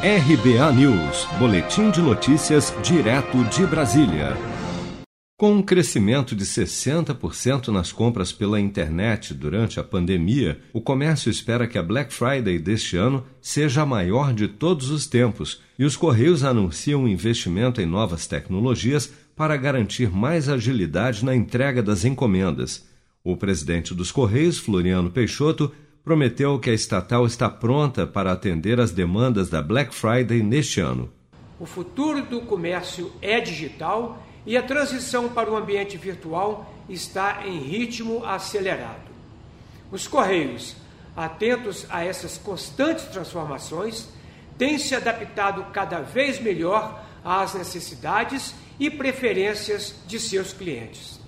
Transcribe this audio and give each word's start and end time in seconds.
RBA 0.00 0.72
News, 0.74 1.26
Boletim 1.40 1.90
de 1.90 2.00
Notícias, 2.00 2.72
direto 2.84 3.42
de 3.46 3.66
Brasília. 3.66 4.36
Com 5.36 5.54
um 5.54 5.60
crescimento 5.60 6.36
de 6.36 6.44
60% 6.44 7.66
nas 7.72 7.90
compras 7.90 8.30
pela 8.30 8.60
internet 8.60 9.34
durante 9.34 9.80
a 9.80 9.82
pandemia, 9.82 10.60
o 10.72 10.80
comércio 10.80 11.28
espera 11.28 11.66
que 11.66 11.76
a 11.76 11.82
Black 11.82 12.14
Friday 12.14 12.60
deste 12.60 12.96
ano 12.96 13.26
seja 13.42 13.82
a 13.82 13.86
maior 13.86 14.32
de 14.32 14.46
todos 14.46 14.88
os 14.88 15.08
tempos 15.08 15.60
e 15.76 15.84
os 15.84 15.96
Correios 15.96 16.44
anunciam 16.44 17.02
um 17.02 17.08
investimento 17.08 17.80
em 17.80 17.86
novas 17.86 18.24
tecnologias 18.28 19.12
para 19.34 19.56
garantir 19.56 20.12
mais 20.12 20.48
agilidade 20.48 21.24
na 21.24 21.34
entrega 21.34 21.82
das 21.82 22.04
encomendas. 22.04 22.86
O 23.24 23.36
presidente 23.36 23.92
dos 23.92 24.12
Correios, 24.12 24.58
Floriano 24.58 25.10
Peixoto, 25.10 25.72
prometeu 26.04 26.58
que 26.58 26.70
a 26.70 26.74
estatal 26.74 27.26
está 27.26 27.48
pronta 27.48 28.06
para 28.06 28.32
atender 28.32 28.80
às 28.80 28.90
demandas 28.90 29.48
da 29.48 29.62
Black 29.62 29.94
Friday 29.94 30.42
neste 30.42 30.80
ano. 30.80 31.12
O 31.60 31.66
futuro 31.66 32.22
do 32.22 32.40
comércio 32.42 33.12
é 33.20 33.40
digital 33.40 34.22
e 34.46 34.56
a 34.56 34.62
transição 34.62 35.28
para 35.28 35.50
o 35.50 35.56
ambiente 35.56 35.98
virtual 35.98 36.72
está 36.88 37.46
em 37.46 37.58
ritmo 37.58 38.24
acelerado. 38.24 39.08
Os 39.90 40.06
Correios, 40.06 40.76
atentos 41.16 41.86
a 41.90 42.04
essas 42.04 42.38
constantes 42.38 43.04
transformações, 43.06 44.08
têm 44.56 44.78
se 44.78 44.94
adaptado 44.94 45.64
cada 45.72 46.00
vez 46.00 46.40
melhor 46.40 47.04
às 47.24 47.54
necessidades 47.54 48.54
e 48.78 48.88
preferências 48.88 49.94
de 50.06 50.18
seus 50.20 50.52
clientes. 50.52 51.18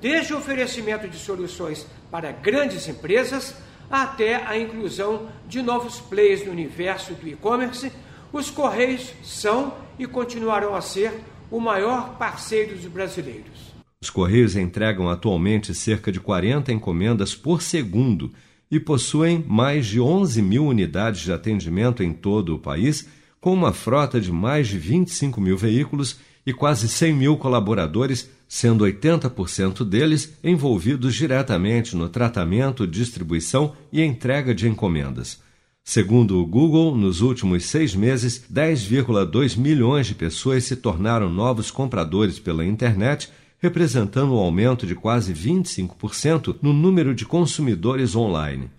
Desde 0.00 0.32
o 0.32 0.38
oferecimento 0.38 1.08
de 1.08 1.18
soluções 1.18 1.86
para 2.10 2.30
grandes 2.30 2.88
empresas 2.88 3.54
até 3.90 4.46
a 4.46 4.58
inclusão 4.58 5.28
de 5.48 5.62
novos 5.62 5.98
players 6.00 6.44
no 6.44 6.52
universo 6.52 7.14
do 7.14 7.28
e-commerce, 7.28 7.90
os 8.32 8.50
Correios 8.50 9.12
são 9.22 9.74
e 9.98 10.06
continuarão 10.06 10.74
a 10.74 10.80
ser 10.80 11.12
o 11.50 11.58
maior 11.58 12.16
parceiro 12.18 12.76
dos 12.76 12.86
brasileiros. 12.86 13.68
Os 14.00 14.10
Correios 14.10 14.54
entregam 14.54 15.08
atualmente 15.08 15.74
cerca 15.74 16.12
de 16.12 16.20
40 16.20 16.70
encomendas 16.72 17.34
por 17.34 17.62
segundo 17.62 18.32
e 18.70 18.78
possuem 18.78 19.44
mais 19.46 19.86
de 19.86 20.00
11 20.00 20.42
mil 20.42 20.66
unidades 20.66 21.22
de 21.22 21.32
atendimento 21.32 22.02
em 22.02 22.12
todo 22.12 22.54
o 22.54 22.58
país, 22.58 23.08
com 23.40 23.52
uma 23.52 23.72
frota 23.72 24.20
de 24.20 24.30
mais 24.30 24.68
de 24.68 24.78
25 24.78 25.40
mil 25.40 25.56
veículos 25.56 26.20
e 26.46 26.52
quase 26.52 26.88
100 26.88 27.12
mil 27.14 27.36
colaboradores, 27.36 28.30
sendo 28.48 28.86
80% 28.86 29.84
deles 29.84 30.38
envolvidos 30.42 31.14
diretamente 31.14 31.94
no 31.94 32.08
tratamento, 32.08 32.86
distribuição 32.86 33.74
e 33.92 34.02
entrega 34.02 34.54
de 34.54 34.66
encomendas. 34.66 35.40
Segundo 35.84 36.38
o 36.38 36.46
Google, 36.46 36.96
nos 36.96 37.20
últimos 37.20 37.66
seis 37.66 37.94
meses, 37.94 38.44
10,2 38.52 39.56
milhões 39.56 40.06
de 40.06 40.14
pessoas 40.14 40.64
se 40.64 40.76
tornaram 40.76 41.30
novos 41.30 41.70
compradores 41.70 42.38
pela 42.38 42.64
internet, 42.64 43.30
representando 43.58 44.34
um 44.34 44.38
aumento 44.38 44.86
de 44.86 44.94
quase 44.94 45.32
25% 45.32 46.56
no 46.62 46.72
número 46.72 47.14
de 47.14 47.24
consumidores 47.24 48.14
online. 48.14 48.70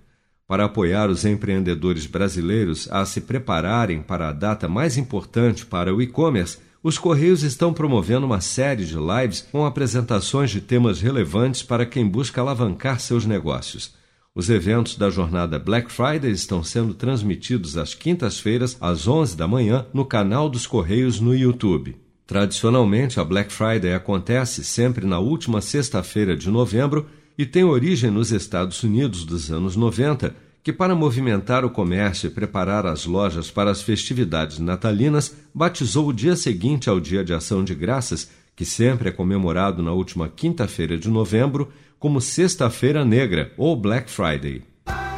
Para 0.48 0.66
apoiar 0.66 1.10
os 1.10 1.26
empreendedores 1.26 2.08
brasileiros 2.08 2.88
a 2.92 3.06
se 3.06 3.22
prepararem 3.22 4.02
para 4.02 4.30
a 4.30 4.34
data 4.34 4.68
mais 4.68 4.98
importante 4.98 5.66
para 5.66 5.94
o 5.94 6.02
e-commerce, 6.02 6.58
os 6.82 6.98
Correios 6.98 7.44
estão 7.44 7.74
promovendo 7.74 8.26
uma 8.26 8.40
série 8.40 8.86
de 8.86 8.96
lives 8.96 9.46
com 9.52 9.66
apresentações 9.66 10.50
de 10.50 10.62
temas 10.62 11.02
relevantes 11.02 11.62
para 11.62 11.86
quem 11.86 12.08
busca 12.08 12.40
alavancar 12.40 13.00
seus 13.00 13.26
negócios. 13.26 13.94
Os 14.34 14.50
eventos 14.50 14.96
da 14.96 15.10
jornada 15.10 15.60
Black 15.60 15.92
Friday 15.92 16.32
estão 16.32 16.64
sendo 16.64 16.94
transmitidos 16.94 17.78
às 17.78 17.94
quintas-feiras, 17.94 18.78
às 18.80 19.08
11 19.08 19.36
da 19.36 19.48
manhã, 19.48 19.86
no 19.94 20.06
canal 20.06 20.50
dos 20.50 20.66
Correios 20.66 21.20
no 21.20 21.36
YouTube. 21.36 21.98
Tradicionalmente, 22.26 23.20
a 23.20 23.26
Black 23.26 23.52
Friday 23.52 23.94
acontece 23.94 24.64
sempre 24.64 25.06
na 25.06 25.20
última 25.20 25.62
sexta-feira 25.62 26.38
de 26.38 26.50
novembro 26.50 27.08
e 27.38 27.46
tem 27.46 27.64
origem 27.64 28.12
nos 28.12 28.32
Estados 28.32 28.84
Unidos 28.84 29.26
dos 29.26 29.52
anos 29.52 29.76
90 29.76 30.34
que, 30.70 30.74
para 30.74 30.94
movimentar 30.94 31.66
o 31.66 31.70
comércio 31.72 32.28
e 32.28 32.30
preparar 32.30 32.86
as 32.86 33.04
lojas 33.04 33.50
para 33.50 33.72
as 33.72 33.82
festividades 33.82 34.60
natalinas, 34.60 35.36
batizou 35.52 36.08
o 36.08 36.14
dia 36.14 36.36
seguinte 36.36 36.88
ao 36.88 37.00
Dia 37.00 37.24
de 37.24 37.34
Ação 37.34 37.64
de 37.64 37.74
Graças, 37.74 38.30
que 38.56 38.64
sempre 38.64 39.10
é 39.10 39.12
comemorado 39.12 39.82
na 39.82 39.92
última 39.94 40.30
quinta-feira 40.30 40.96
de 40.96 41.10
novembro, 41.10 41.70
como 41.98 42.22
Sexta-feira 42.22 43.04
Negra 43.04 43.52
ou 43.58 43.76
Black 43.76 44.12
Friday. 44.12 44.69